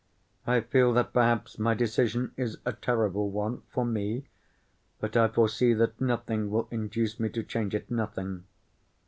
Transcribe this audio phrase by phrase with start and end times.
[0.47, 4.25] I feel that perhaps my decision is a terrible one—for me,
[4.99, 8.45] but I foresee that nothing will induce me to change it—nothing.